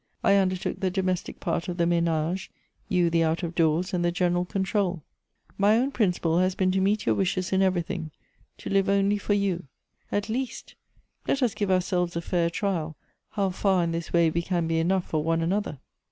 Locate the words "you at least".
9.35-10.73